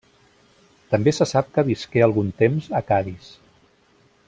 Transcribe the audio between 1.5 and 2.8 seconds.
que visqué algun temps